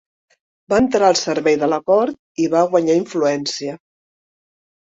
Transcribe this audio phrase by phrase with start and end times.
[0.71, 3.79] Va entrar al servei de la cort i va guanyar influència.